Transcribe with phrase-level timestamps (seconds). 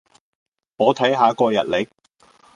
[0.77, 1.87] 我睇下個日曆